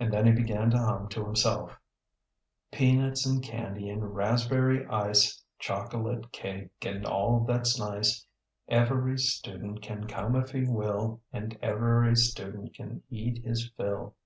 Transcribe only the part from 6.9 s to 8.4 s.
all that's nice,